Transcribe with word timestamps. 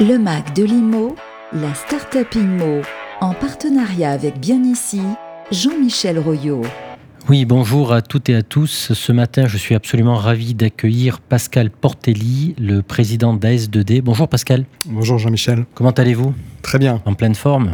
Le 0.00 0.18
Mac 0.18 0.56
de 0.56 0.64
l'IMO, 0.64 1.14
la 1.52 1.74
Startup 1.74 2.26
IMO, 2.34 2.80
en 3.20 3.34
partenariat 3.34 4.10
avec 4.10 4.40
Bien 4.40 4.62
Ici, 4.64 5.02
Jean-Michel 5.50 6.18
Royot. 6.18 6.62
Oui, 7.28 7.44
bonjour 7.44 7.92
à 7.92 8.00
toutes 8.00 8.28
et 8.30 8.34
à 8.34 8.42
tous. 8.42 8.92
Ce 8.94 9.12
matin, 9.12 9.46
je 9.46 9.58
suis 9.58 9.74
absolument 9.74 10.16
ravi 10.16 10.54
d'accueillir 10.54 11.20
Pascal 11.20 11.70
Portelli, 11.70 12.54
le 12.58 12.82
président 12.82 13.36
d'AS2D. 13.36 14.00
Bonjour 14.00 14.28
Pascal. 14.28 14.64
Bonjour 14.86 15.18
Jean-Michel. 15.18 15.66
Comment 15.74 15.90
allez-vous? 15.90 16.34
Très 16.62 16.78
bien. 16.78 17.02
En 17.04 17.14
pleine 17.14 17.34
forme? 17.34 17.72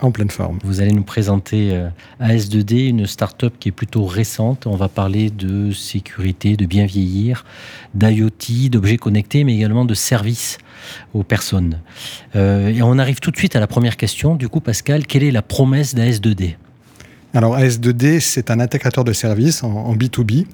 En 0.00 0.10
pleine 0.10 0.30
forme. 0.30 0.58
Vous 0.64 0.80
allez 0.80 0.92
nous 0.92 1.02
présenter 1.02 1.70
euh, 1.72 1.88
AS2D, 2.20 2.88
une 2.88 3.06
start-up 3.06 3.54
qui 3.58 3.68
est 3.68 3.72
plutôt 3.72 4.04
récente. 4.04 4.66
On 4.66 4.76
va 4.76 4.88
parler 4.88 5.30
de 5.30 5.72
sécurité, 5.72 6.56
de 6.56 6.66
bien 6.66 6.86
vieillir, 6.86 7.44
d'IoT, 7.94 8.68
d'objets 8.70 8.96
connectés, 8.96 9.44
mais 9.44 9.54
également 9.54 9.84
de 9.84 9.94
services 9.94 10.58
aux 11.14 11.22
personnes. 11.22 11.80
Euh, 12.36 12.68
et 12.68 12.82
on 12.82 12.98
arrive 12.98 13.20
tout 13.20 13.30
de 13.30 13.36
suite 13.36 13.56
à 13.56 13.60
la 13.60 13.66
première 13.66 13.96
question. 13.96 14.36
Du 14.36 14.48
coup, 14.48 14.60
Pascal, 14.60 15.06
quelle 15.06 15.22
est 15.22 15.30
la 15.30 15.42
promesse 15.42 15.94
d'AS2D 15.94 16.56
Alors, 17.34 17.58
AS2D, 17.58 18.20
c'est 18.20 18.50
un 18.50 18.60
intégrateur 18.60 19.04
de 19.04 19.12
services 19.12 19.62
en 19.62 19.94
B2B 19.94 20.46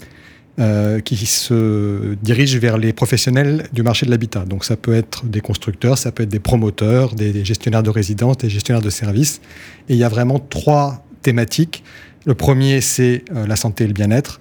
euh, 0.59 1.01
qui 1.01 1.17
se 1.27 2.15
dirigent 2.23 2.59
vers 2.59 2.79
les 2.79 2.95
professionnels 2.95 3.69
du 3.75 3.83
marché 3.83 4.07
de 4.07 4.11
l'habitat. 4.11 4.47
Donc 4.47 4.65
ça 4.65 4.77
peut 4.77 4.95
être 4.95 5.27
des 5.27 5.43
constructeurs, 5.43 5.99
ça 5.99 6.13
peut 6.13 6.23
être 6.23 6.31
des 6.31 6.39
promoteurs, 6.39 7.15
des 7.15 7.45
gestionnaires 7.45 7.83
de 7.83 7.91
résidences, 7.91 8.39
des 8.39 8.49
gestionnaires 8.49 8.83
de 8.83 8.89
services. 8.89 9.43
Et 9.89 9.95
il 9.95 9.99
y 9.99 10.05
a 10.05 10.09
vraiment 10.09 10.39
trois 10.39 11.05
thématiques. 11.21 11.85
Le 12.25 12.35
premier, 12.35 12.81
c'est 12.81 13.25
euh, 13.35 13.47
la 13.47 13.57
santé 13.57 13.85
et 13.85 13.87
le 13.87 13.93
bien-être. 13.93 14.41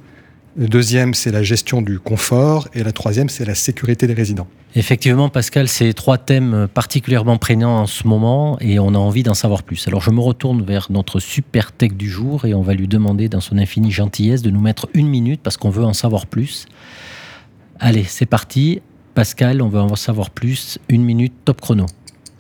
Le 0.58 0.70
deuxième, 0.70 1.14
c'est 1.14 1.32
la 1.32 1.44
gestion 1.44 1.82
du 1.82 2.00
confort. 2.00 2.70
Et 2.74 2.84
la 2.84 2.94
troisième, 2.94 3.28
c'est 3.28 3.44
la 3.44 3.56
sécurité 3.56 4.08
des 4.08 4.14
résidents. 4.14 4.48
Effectivement, 4.74 5.28
Pascal, 5.28 5.68
c'est 5.68 5.94
trois 5.94 6.18
thèmes 6.18 6.70
particulièrement 6.74 7.38
prégnants 7.38 7.78
en 7.80 7.88
ce 7.88 8.08
moment 8.08 8.58
et 8.62 8.80
on 8.80 8.90
a 8.90 8.98
envie 8.98 9.24
d'en 9.24 9.34
savoir 9.34 9.64
plus. 9.64 9.88
Alors 9.88 10.02
je 10.02 10.12
me 10.12 10.20
retourne 10.20 10.64
vers 10.64 10.88
notre 10.90 11.20
super 11.20 11.74
tech 11.74 11.94
du 11.94 12.10
jour 12.10 12.46
et 12.46 12.54
on 12.54 12.62
va 12.62 12.74
lui 12.74 12.88
demander 12.88 13.28
dans 13.28 13.42
son 13.42 13.58
infinie 13.58 13.92
gentillesse 13.92 14.42
de 14.42 14.50
nous 14.50 14.62
mettre 14.62 14.88
une 14.94 15.08
minute 15.08 15.42
parce 15.42 15.58
qu'on 15.58 15.70
veut 15.70 15.84
en 15.84 15.94
savoir 15.94 16.26
plus. 16.26 16.66
Allez, 17.80 18.04
c'est 18.04 18.26
parti. 18.26 18.82
Pascal, 19.14 19.62
on 19.62 19.70
veut 19.70 19.80
en 19.80 19.96
savoir 19.96 20.30
plus. 20.30 20.78
Une 20.90 21.04
minute, 21.04 21.34
top 21.44 21.60
chrono. 21.60 21.86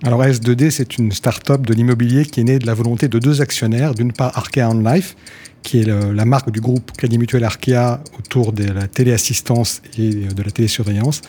Alors 0.05 0.23
S2D, 0.23 0.69
c'est 0.69 0.99
une 0.99 1.11
start-up 1.11 1.65
de 1.65 1.73
l'immobilier 1.73 2.27
qui 2.27 2.39
est 2.39 2.43
née 2.43 2.59
de 2.59 2.67
la 2.67 2.75
volonté 2.75 3.07
de 3.07 3.17
deux 3.17 3.41
actionnaires. 3.41 3.95
D'une 3.95 4.13
part, 4.13 4.37
Arkea 4.37 4.69
On 4.69 4.79
Life, 4.79 5.15
qui 5.63 5.79
est 5.79 5.85
la 5.85 6.25
marque 6.25 6.51
du 6.51 6.61
groupe 6.61 6.91
Crédit 6.91 7.17
Mutuel 7.17 7.43
Arkea 7.43 7.99
autour 8.19 8.53
de 8.53 8.65
la 8.65 8.87
téléassistance 8.87 9.81
et 9.97 10.11
de 10.11 10.43
la 10.43 10.51
télésurveillance, 10.51 11.23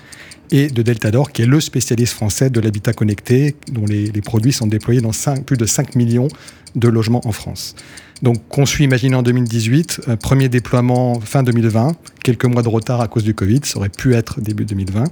et 0.50 0.68
de 0.68 0.82
Deltador, 0.82 1.32
qui 1.32 1.42
est 1.42 1.46
le 1.46 1.60
spécialiste 1.60 2.12
français 2.12 2.50
de 2.50 2.60
l'habitat 2.60 2.92
connecté, 2.92 3.56
dont 3.70 3.86
les, 3.86 4.10
produits 4.22 4.52
sont 4.52 4.66
déployés 4.66 5.00
dans 5.00 5.10
plus 5.44 5.56
de 5.56 5.66
5 5.66 5.94
millions 5.94 6.28
de 6.74 6.88
logements 6.88 7.22
en 7.24 7.32
France. 7.32 7.74
Donc, 8.22 8.48
conçu, 8.48 8.82
imaginé 8.82 9.14
en 9.14 9.22
2018, 9.22 10.00
euh, 10.08 10.16
premier 10.16 10.48
déploiement 10.48 11.20
fin 11.20 11.42
2020, 11.42 11.92
quelques 12.22 12.46
mois 12.46 12.62
de 12.62 12.68
retard 12.68 13.00
à 13.00 13.08
cause 13.08 13.24
du 13.24 13.34
Covid, 13.34 13.60
ça 13.64 13.78
aurait 13.78 13.90
pu 13.90 14.14
être 14.14 14.40
début 14.40 14.64
2020. 14.64 15.04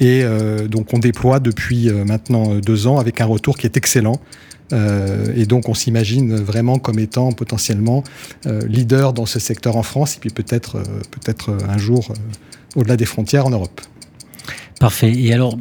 Et 0.00 0.22
euh, 0.22 0.68
donc, 0.68 0.94
on 0.94 0.98
déploie 0.98 1.40
depuis 1.40 1.88
euh, 1.88 2.04
maintenant 2.04 2.54
deux 2.56 2.86
ans 2.86 2.98
avec 2.98 3.20
un 3.20 3.26
retour 3.26 3.56
qui 3.56 3.66
est 3.66 3.76
excellent. 3.76 4.20
Et 5.34 5.46
donc, 5.46 5.70
on 5.70 5.72
s'imagine 5.72 6.36
vraiment 6.36 6.78
comme 6.78 6.98
étant 6.98 7.32
potentiellement 7.32 8.04
leader 8.44 9.14
dans 9.14 9.24
ce 9.24 9.38
secteur 9.38 9.76
en 9.76 9.82
France 9.82 10.16
et 10.16 10.20
puis 10.20 10.28
peut-être 10.28 10.82
peut-être 11.10 11.56
un 11.66 11.78
jour 11.78 12.12
au-delà 12.76 12.98
des 12.98 13.06
frontières 13.06 13.46
en 13.46 13.50
Europe. 13.50 13.80
Parfait. 14.80 15.12
Et 15.12 15.32
alors, 15.32 15.56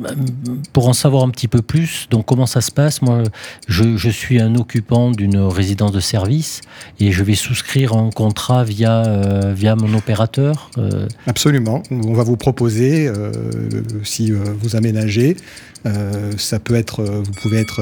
pour 0.73 0.87
en 0.87 0.93
savoir 0.93 1.23
un 1.23 1.29
petit 1.29 1.47
peu 1.47 1.61
plus, 1.61 2.07
donc 2.11 2.25
comment 2.25 2.45
ça 2.45 2.61
se 2.61 2.71
passe? 2.71 3.01
Moi, 3.01 3.23
je, 3.67 4.09
suis 4.09 4.39
un 4.39 4.55
occupant 4.55 5.11
d'une 5.11 5.39
résidence 5.39 5.91
de 5.91 5.99
service 5.99 6.61
et 6.99 7.11
je 7.11 7.23
vais 7.23 7.35
souscrire 7.35 7.93
un 7.93 8.09
contrat 8.11 8.63
via, 8.63 9.51
via 9.53 9.75
mon 9.75 9.93
opérateur 9.95 10.69
Absolument. 11.25 11.81
On 11.89 12.13
va 12.13 12.23
vous 12.23 12.37
proposer, 12.37 13.11
si 14.03 14.31
vous 14.31 14.75
aménagez, 14.75 15.37
ça 16.37 16.59
peut 16.59 16.75
être, 16.75 17.03
vous 17.03 17.31
pouvez 17.41 17.59
être 17.59 17.81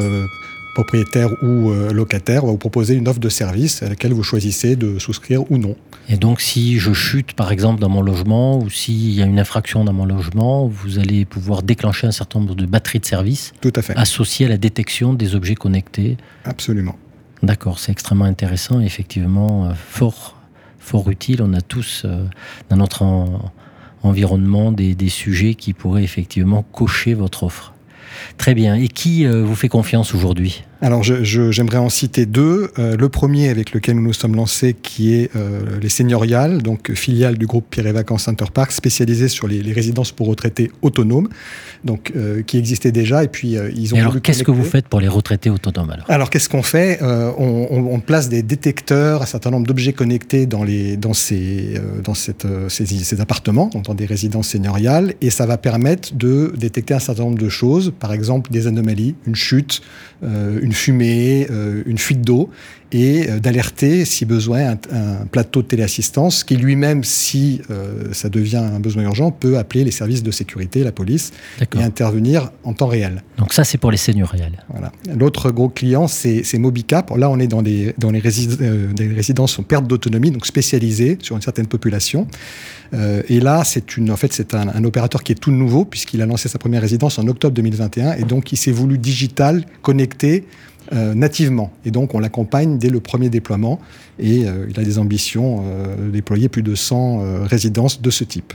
propriétaire 0.75 1.29
ou 1.41 1.71
euh, 1.71 1.91
locataire, 1.91 2.45
va 2.45 2.51
vous 2.51 2.57
proposer 2.57 2.93
une 2.93 3.07
offre 3.07 3.19
de 3.19 3.29
service 3.29 3.81
à 3.81 3.89
laquelle 3.89 4.13
vous 4.13 4.21
choisissez 4.21 4.75
de 4.75 4.99
souscrire 4.99 5.49
ou 5.51 5.57
non. 5.57 5.75
Et 6.09 6.17
donc, 6.17 6.41
si 6.41 6.77
je 6.77 6.93
chute, 6.93 7.33
par 7.33 7.51
exemple, 7.51 7.81
dans 7.81 7.89
mon 7.89 8.03
logement, 8.03 8.59
ou 8.59 8.69
s'il 8.69 9.11
y 9.11 9.23
a 9.23 9.25
une 9.25 9.39
infraction 9.39 9.83
dans 9.83 9.93
mon 9.93 10.05
logement, 10.05 10.67
vous 10.67 10.99
allez 10.99 11.25
pouvoir 11.25 11.63
déclencher 11.63 12.05
un 12.05 12.11
certain 12.11 12.39
nombre 12.39 12.53
de 12.53 12.65
batteries 12.67 12.99
de 12.99 13.05
services 13.05 13.53
Tout 13.61 13.73
à 13.75 13.81
fait. 13.81 13.95
associées 13.97 14.45
à 14.45 14.49
la 14.49 14.57
détection 14.57 15.13
des 15.13 15.33
objets 15.33 15.55
connectés. 15.55 16.17
Absolument. 16.43 16.95
D'accord, 17.41 17.79
c'est 17.79 17.91
extrêmement 17.91 18.25
intéressant 18.25 18.81
et 18.81 18.85
effectivement 18.85 19.65
euh, 19.65 19.73
fort, 19.73 20.35
fort 20.79 21.09
utile. 21.09 21.41
On 21.41 21.53
a 21.53 21.61
tous 21.61 22.03
euh, 22.05 22.25
dans 22.69 22.75
notre 22.77 23.03
environnement 24.03 24.71
des, 24.71 24.93
des 24.93 25.09
sujets 25.09 25.55
qui 25.55 25.73
pourraient 25.73 26.03
effectivement 26.03 26.63
cocher 26.71 27.13
votre 27.13 27.43
offre. 27.43 27.74
Très 28.37 28.53
bien. 28.53 28.75
Et 28.75 28.87
qui 28.87 29.25
euh, 29.25 29.43
vous 29.43 29.55
fait 29.55 29.69
confiance 29.69 30.13
aujourd'hui? 30.13 30.63
Alors 30.85 31.01
j'aimerais 31.01 31.79
en 31.79 31.89
citer 31.89 32.27
deux. 32.27 32.69
Euh, 32.77 32.95
le 32.95 33.09
premier 33.09 33.49
avec 33.49 33.73
lequel 33.73 33.95
nous 33.95 34.03
nous 34.03 34.13
sommes 34.13 34.35
lancés, 34.35 34.75
qui 34.79 35.15
est 35.15 35.35
euh, 35.35 35.79
les 35.81 35.89
Seigneuriales, 35.89 36.61
donc 36.61 36.93
filiale 36.93 37.39
du 37.39 37.47
groupe 37.47 37.65
Pierre 37.71 37.87
et 37.87 37.91
Vacances 37.91 38.25
Center 38.25 38.45
Park, 38.53 38.71
spécialisée 38.71 39.27
sur 39.27 39.47
les, 39.47 39.73
résidences 39.73 40.11
pour 40.11 40.27
retraités 40.27 40.71
autonomes, 40.83 41.27
donc 41.83 42.13
qui 42.45 42.57
existait 42.59 42.91
déjà. 42.91 43.23
Et 43.23 43.27
puis 43.27 43.57
ils 43.75 43.95
ont. 43.95 43.97
Et 43.97 44.01
alors 44.01 44.21
qu'est-ce 44.21 44.43
que 44.43 44.51
vous 44.51 44.63
faites 44.63 44.87
pour 44.87 44.99
les 44.99 45.07
retraités 45.07 45.49
autonomes 45.49 45.89
alors? 45.89 46.05
Alors 46.07 46.29
qu'est-ce 46.29 46.49
qu'on 46.49 46.61
fait? 46.61 46.99
On, 47.01 47.87
on, 47.91 47.99
place 47.99 48.29
des 48.29 48.43
détecteurs, 48.43 49.23
un 49.23 49.25
certain 49.25 49.49
nombre 49.49 49.65
d'objets 49.65 49.93
connectés 49.93 50.45
dans 50.45 50.63
les 50.63 50.97
dans 50.97 51.13
ces 51.13 51.81
dans 52.03 52.13
cette, 52.13 52.45
ces, 52.69 52.85
ces, 52.85 53.21
appartements, 53.21 53.69
donc 53.73 53.85
dans 53.85 53.95
des 53.95 54.05
résidences 54.05 54.49
seigneuriales, 54.49 55.15
et 55.21 55.31
ça 55.31 55.47
va 55.47 55.57
permettre 55.57 56.13
de 56.13 56.53
détecter 56.55 56.93
un 56.93 56.99
certain 56.99 57.23
nombre 57.23 57.39
de 57.39 57.49
choses, 57.49 57.91
par 57.99 58.13
exemple 58.13 58.51
des 58.51 58.67
anomalies, 58.67 59.15
une 59.25 59.35
chute, 59.35 59.81
une 60.21 60.74
fumée, 60.75 61.47
euh, 61.49 61.81
une 61.85 61.97
fuite 61.97 62.21
d'eau, 62.21 62.49
et 62.95 63.29
euh, 63.29 63.39
d'alerter, 63.39 64.05
si 64.05 64.23
besoin, 64.23 64.77
un, 64.91 65.25
plateau 65.29 65.61
de 65.61 65.67
téléassistance 65.67 66.45
qui 66.45 66.55
lui-même, 66.55 67.03
si 67.03 67.61
euh, 67.69 68.13
ça 68.13 68.29
devient 68.29 68.55
un 68.55 68.79
besoin 68.79 69.03
urgent, 69.03 69.31
peut 69.31 69.57
appeler 69.57 69.83
les 69.83 69.91
services 69.91 70.23
de 70.23 70.31
sécurité, 70.31 70.81
la 70.81 70.93
police, 70.93 71.33
et 71.59 71.83
intervenir 71.83 72.51
en 72.63 72.73
temps 72.73 72.87
réel. 72.87 73.23
Donc 73.37 73.51
ça, 73.51 73.65
c'est 73.65 73.77
pour 73.77 73.91
les 73.91 73.97
seigneuriales. 73.97 74.63
Voilà. 74.69 74.93
L'autre 75.13 75.51
gros 75.51 75.67
client, 75.67 76.07
c'est 76.07 76.57
Mobicap. 76.57 77.11
Là, 77.17 77.29
on 77.29 77.37
est 77.39 77.47
dans 77.47 77.61
des, 77.61 77.93
dans 77.97 78.11
les 78.11 78.21
des 78.21 79.07
résidences 79.13 79.59
en 79.59 79.63
perte 79.63 79.87
d'autonomie, 79.87 80.31
donc 80.31 80.45
spécialisées 80.45 81.17
sur 81.21 81.35
une 81.35 81.41
certaine 81.41 81.67
population. 81.67 82.27
et 83.27 83.39
là, 83.41 83.63
c'est 83.65 83.97
une, 83.97 84.09
en 84.09 84.15
fait, 84.15 84.31
c'est 84.31 84.53
un, 84.53 84.69
un, 84.69 84.83
opérateur 84.85 85.21
qui 85.21 85.33
est 85.33 85.35
tout 85.35 85.51
nouveau 85.51 85.83
puisqu'il 85.83 86.21
a 86.21 86.25
lancé 86.25 86.47
sa 86.47 86.59
première 86.59 86.81
résidence 86.81 87.19
en 87.19 87.27
octobre 87.27 87.53
2021 87.55 88.13
et 88.13 88.23
donc 88.23 88.53
il 88.53 88.57
s'est 88.57 88.71
voulu 88.71 88.97
digital, 88.97 89.65
connecté, 89.81 90.45
euh, 90.93 91.13
nativement. 91.13 91.71
Et 91.83 91.91
donc, 91.91 92.13
on 92.13 92.19
l'accompagne 92.19 92.77
dès 92.77 92.89
le 92.89 92.99
premier 92.99 93.29
déploiement 93.29 93.79
et 94.19 94.45
euh, 94.45 94.67
il 94.69 94.79
a 94.79 94.83
des 94.83 94.99
ambitions 94.99 95.63
euh, 95.63 95.95
de 95.95 96.11
déployer 96.11 96.47
plus 96.47 96.61
de 96.61 96.75
100 96.75 97.45
résidences 97.45 98.01
de 98.01 98.09
ce 98.09 98.23
type. 98.23 98.53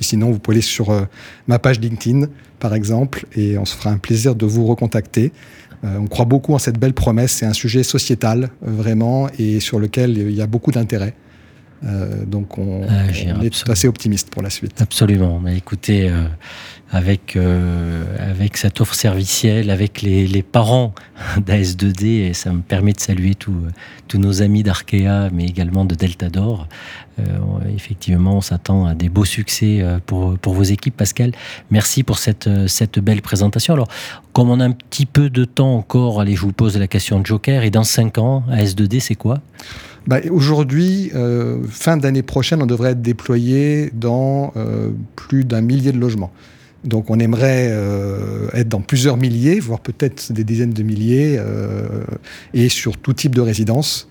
sinon, 0.00 0.30
vous 0.30 0.38
pouvez 0.38 0.54
aller 0.56 0.62
sur 0.62 0.90
euh, 0.90 1.02
ma 1.46 1.58
page 1.58 1.80
LinkedIn, 1.80 2.28
par 2.58 2.74
exemple, 2.74 3.26
et 3.34 3.56
on 3.58 3.64
se 3.64 3.74
fera 3.76 3.90
un 3.90 3.98
plaisir 3.98 4.34
de 4.34 4.46
vous 4.46 4.66
recontacter. 4.66 5.32
Euh, 5.84 5.98
on 5.98 6.06
croit 6.06 6.24
beaucoup 6.24 6.54
en 6.54 6.58
cette 6.58 6.78
belle 6.78 6.94
promesse. 6.94 7.32
C'est 7.32 7.46
un 7.46 7.52
sujet 7.52 7.82
sociétal, 7.82 8.50
vraiment, 8.62 9.28
et 9.38 9.60
sur 9.60 9.78
lequel 9.78 10.16
il 10.16 10.32
y 10.32 10.40
a 10.40 10.46
beaucoup 10.46 10.70
d'intérêt. 10.70 11.14
Donc 12.26 12.58
on, 12.58 12.82
est 12.84 13.68
assez 13.68 13.88
optimiste 13.88 14.30
pour 14.30 14.42
la 14.42 14.50
suite. 14.50 14.80
Absolument. 14.80 15.40
Mais 15.40 15.56
écoutez, 15.56 16.10
avec, 16.92 17.36
euh, 17.36 18.04
avec 18.18 18.58
cette 18.58 18.80
offre 18.82 18.94
servicielle, 18.94 19.70
avec 19.70 20.02
les, 20.02 20.26
les 20.26 20.42
parents 20.42 20.94
d'AS2D, 21.38 22.28
et 22.28 22.34
ça 22.34 22.52
me 22.52 22.60
permet 22.60 22.92
de 22.92 23.00
saluer 23.00 23.34
tous 23.34 24.18
nos 24.18 24.42
amis 24.42 24.62
d'Arkea, 24.62 25.30
mais 25.32 25.46
également 25.46 25.86
de 25.86 25.94
Deltador. 25.94 26.68
Euh, 27.18 27.22
effectivement, 27.74 28.36
on 28.36 28.40
s'attend 28.40 28.86
à 28.86 28.94
des 28.94 29.08
beaux 29.08 29.24
succès 29.24 29.78
euh, 29.80 29.98
pour, 30.04 30.36
vos 30.44 30.62
équipes. 30.62 30.96
Pascal, 30.96 31.32
merci 31.70 32.02
pour 32.02 32.18
cette, 32.18 32.48
cette 32.66 32.98
belle 32.98 33.22
présentation. 33.22 33.74
Alors, 33.74 33.88
comme 34.32 34.50
on 34.50 34.60
a 34.60 34.64
un 34.64 34.72
petit 34.72 35.06
peu 35.06 35.30
de 35.30 35.44
temps 35.44 35.76
encore, 35.76 36.20
allez, 36.20 36.34
je 36.34 36.42
vous 36.42 36.52
pose 36.52 36.76
la 36.76 36.88
question 36.88 37.20
de 37.20 37.26
Joker. 37.26 37.64
Et 37.64 37.70
dans 37.70 37.84
5 37.84 38.18
ans, 38.18 38.44
AS2D, 38.50 39.00
c'est 39.00 39.14
quoi? 39.14 39.40
Bah, 40.06 40.18
Aujourd'hui, 40.30 41.10
euh, 41.14 41.62
fin 41.68 41.96
d'année 41.96 42.22
prochaine, 42.22 42.62
on 42.62 42.66
devrait 42.66 42.92
être 42.92 43.02
déployé 43.02 43.90
dans 43.94 44.52
euh, 44.56 44.90
plus 45.14 45.44
d'un 45.44 45.60
millier 45.60 45.92
de 45.92 45.98
logements. 45.98 46.32
Donc 46.84 47.10
on 47.10 47.18
aimerait 47.20 47.68
euh, 47.70 48.48
être 48.54 48.68
dans 48.68 48.80
plusieurs 48.80 49.16
milliers, 49.16 49.60
voire 49.60 49.80
peut-être 49.80 50.32
des 50.32 50.42
dizaines 50.42 50.72
de 50.72 50.82
milliers, 50.82 51.36
euh, 51.38 52.04
et 52.54 52.68
sur 52.68 52.96
tout 52.96 53.12
type 53.12 53.34
de 53.34 53.40
résidence. 53.40 54.08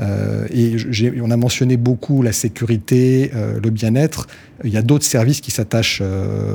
Euh, 0.00 0.46
et 0.52 0.76
on 1.20 1.30
a 1.30 1.36
mentionné 1.36 1.76
beaucoup 1.76 2.22
la 2.22 2.32
sécurité, 2.32 3.30
le 3.62 3.70
bien-être. 3.70 4.26
Il 4.64 4.70
y 4.70 4.76
a 4.76 4.82
d'autres 4.82 5.04
services 5.04 5.40
qui 5.40 5.50
s'attachent 5.50 6.02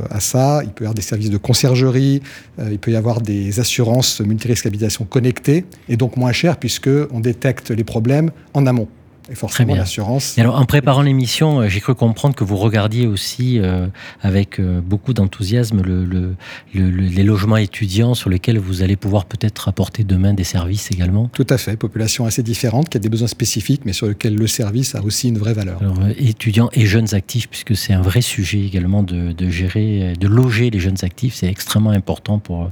à 0.09 0.19
ça. 0.19 0.61
Il 0.63 0.69
peut 0.69 0.83
y 0.83 0.87
avoir 0.87 0.95
des 0.95 1.01
services 1.01 1.29
de 1.29 1.37
conciergerie, 1.37 2.21
il 2.59 2.79
peut 2.79 2.91
y 2.91 2.95
avoir 2.95 3.21
des 3.21 3.59
assurances 3.59 4.21
multirisque 4.21 4.65
habitation 4.65 5.05
connectées, 5.05 5.65
et 5.89 5.97
donc 5.97 6.17
moins 6.17 6.31
chères 6.31 6.57
puisqu'on 6.57 7.19
détecte 7.19 7.71
les 7.71 7.83
problèmes 7.83 8.31
en 8.53 8.65
amont 8.65 8.87
et 9.29 9.35
forcément 9.35 9.75
l'assurance. 9.75 10.37
Alors, 10.37 10.55
en 10.55 10.65
préparant 10.65 11.01
l'émission, 11.01 11.61
euh, 11.61 11.67
j'ai 11.67 11.79
cru 11.79 11.95
comprendre 11.95 12.35
que 12.35 12.43
vous 12.43 12.57
regardiez 12.57 13.07
aussi 13.07 13.59
euh, 13.59 13.87
avec 14.21 14.59
euh, 14.59 14.81
beaucoup 14.81 15.13
d'enthousiasme 15.13 15.81
le, 15.81 16.35
les 16.73 17.23
logements 17.23 17.57
étudiants 17.57 18.13
sur 18.13 18.29
lesquels 18.29 18.59
vous 18.59 18.81
allez 18.81 18.95
pouvoir 18.95 19.25
peut-être 19.25 19.67
apporter 19.67 20.03
demain 20.03 20.33
des 20.33 20.43
services 20.43 20.91
également. 20.91 21.29
Tout 21.33 21.47
à 21.49 21.57
fait, 21.57 21.75
population 21.77 22.25
assez 22.25 22.43
différente 22.43 22.89
qui 22.89 22.97
a 22.97 22.99
des 22.99 23.09
besoins 23.09 23.27
spécifiques, 23.27 23.81
mais 23.85 23.93
sur 23.93 24.07
lesquels 24.07 24.35
le 24.35 24.47
service 24.47 24.95
a 24.95 25.03
aussi 25.03 25.29
une 25.29 25.37
vraie 25.37 25.53
valeur. 25.53 25.81
Alors, 25.81 25.99
étudiants 26.17 26.69
et 26.73 26.85
jeunes 26.85 27.13
actifs, 27.13 27.49
puisque 27.49 27.75
c'est 27.75 27.93
un 27.93 28.01
vrai 28.01 28.21
sujet 28.21 28.61
également 28.61 29.03
de, 29.03 29.31
de 29.31 29.49
gérer, 29.49 30.13
de 30.19 30.27
loger 30.27 30.69
les 30.69 30.79
jeunes 30.79 30.97
actifs, 31.03 31.35
c'est 31.35 31.47
extrêmement 31.47 31.91
important 31.91 32.39
pour 32.39 32.69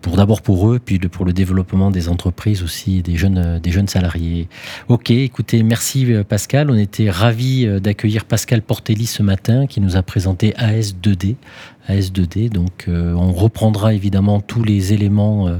pour, 0.00 0.16
d'abord 0.16 0.42
pour 0.42 0.70
eux, 0.70 0.78
puis 0.78 0.98
pour 0.98 1.24
le 1.24 1.32
développement 1.32 1.90
des 1.90 2.08
entreprises 2.08 2.62
aussi, 2.62 3.02
des 3.02 3.16
jeunes, 3.16 3.58
des 3.58 3.70
jeunes 3.70 3.88
salariés. 3.88 4.48
Ok, 4.88 5.10
écoutez, 5.10 5.62
merci 5.62 6.12
euh, 6.12 6.24
Pascal. 6.24 6.70
On 6.70 6.76
était 6.76 7.10
ravis 7.10 7.66
euh, 7.66 7.80
d'accueillir 7.80 8.24
Pascal 8.24 8.62
Portelli 8.62 9.06
ce 9.06 9.22
matin 9.22 9.66
qui 9.66 9.80
nous 9.80 9.96
a 9.96 10.02
présenté 10.02 10.52
AS2D, 10.52 11.36
AS2D. 11.88 12.50
Donc 12.50 12.86
euh, 12.88 13.12
on 13.14 13.32
reprendra 13.32 13.94
évidemment 13.94 14.40
tous 14.40 14.62
les 14.62 14.92
éléments 14.92 15.48
euh, 15.48 15.58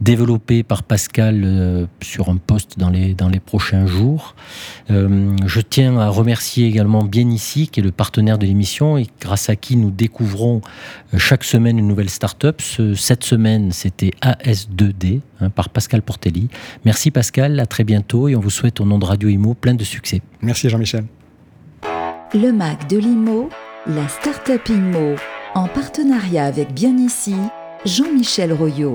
développés 0.00 0.62
par 0.62 0.82
Pascal 0.82 1.42
euh, 1.44 1.86
sur 2.02 2.28
un 2.28 2.36
poste 2.36 2.78
dans 2.78 2.90
les, 2.90 3.14
dans 3.14 3.28
les 3.28 3.40
prochains 3.40 3.86
jours. 3.86 4.34
je 4.88 5.60
tiens 5.60 5.98
à 5.98 6.08
remercier 6.08 6.66
également 6.66 7.04
Bien 7.04 7.28
Ici, 7.30 7.68
qui 7.68 7.80
est 7.80 7.82
le 7.82 7.92
partenaire 7.92 8.38
de 8.38 8.46
l'émission 8.46 8.96
et 8.96 9.06
grâce 9.20 9.50
à 9.50 9.56
qui 9.56 9.76
nous 9.76 9.90
découvrons 9.90 10.60
chaque 11.16 11.44
semaine 11.44 11.78
une 11.78 11.88
nouvelle 11.88 12.10
start-up. 12.10 12.62
cette 12.94 13.24
semaine, 13.24 13.72
c'était 13.72 14.12
AS2D 14.22 15.20
hein, 15.40 15.50
par 15.50 15.68
Pascal 15.68 16.02
Portelli. 16.02 16.48
Merci 16.84 17.10
Pascal, 17.10 17.58
à 17.60 17.66
très 17.66 17.84
bientôt 17.84 18.28
et 18.28 18.36
on 18.36 18.40
vous 18.40 18.50
souhaite 18.50 18.80
au 18.80 18.84
nom 18.84 18.98
de 18.98 19.04
Radio 19.04 19.28
Imo 19.28 19.54
plein 19.54 19.74
de 19.74 19.84
succès. 19.84 20.22
Merci 20.40 20.68
Jean-Michel. 20.68 21.04
Le 22.34 22.52
Mac 22.52 22.88
de 22.88 22.98
l'Imo, 22.98 23.48
la 23.86 24.08
start-up 24.08 24.68
Imo 24.68 25.16
en 25.56 25.68
partenariat 25.68 26.44
avec 26.44 26.74
Bien 26.74 26.98
Ici, 26.98 27.34
Jean-Michel 27.86 28.52
Royot. 28.52 28.92